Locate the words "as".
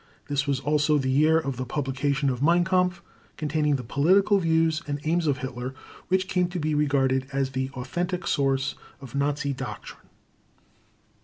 7.31-7.51